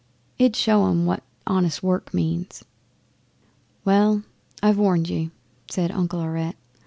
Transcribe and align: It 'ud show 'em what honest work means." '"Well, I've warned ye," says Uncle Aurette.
It 0.39 0.45
'ud 0.45 0.55
show 0.55 0.87
'em 0.87 1.05
what 1.05 1.21
honest 1.45 1.83
work 1.83 2.11
means." 2.11 2.63
'"Well, 3.85 4.23
I've 4.63 4.79
warned 4.79 5.09
ye," 5.09 5.29
says 5.69 5.91
Uncle 5.91 6.21
Aurette. 6.21 6.57